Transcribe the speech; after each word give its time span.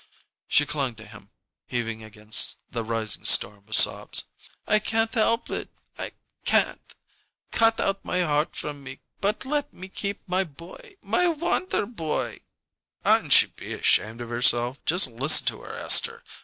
She 0.47 0.65
clung 0.65 0.95
to 0.95 1.05
him, 1.05 1.29
heaving 1.67 2.03
against 2.03 2.57
the 2.71 2.83
rising 2.83 3.23
storm 3.23 3.65
of 3.69 3.75
sobs. 3.75 4.23
"I 4.65 4.79
can't 4.79 5.13
help 5.13 5.51
it 5.51 5.69
can't! 6.43 6.95
Cut 7.51 7.79
out 7.79 8.03
my 8.03 8.21
heart 8.21 8.55
from 8.55 8.81
me, 8.83 9.01
but 9.19 9.45
let 9.45 9.71
me 9.71 9.89
keep 9.89 10.27
my 10.27 10.43
boy 10.43 10.95
my 11.03 11.25
wonderboy" 11.27 12.41
"Oughtn't 13.05 13.33
she 13.33 13.45
be 13.45 13.73
ashamed 13.73 14.21
of 14.21 14.29
herself? 14.29 14.79
Just 14.87 15.05
listen 15.05 15.45
to 15.45 15.61
her, 15.61 15.77
Esther! 15.77 16.23